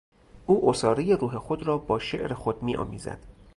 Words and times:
او 0.45 0.69
عصارهی 0.69 1.13
روح 1.13 1.37
خود 1.37 1.63
را 1.67 1.77
با 1.77 1.99
شعر 1.99 2.33
خود 2.33 2.63
میآمیزد. 2.63 3.19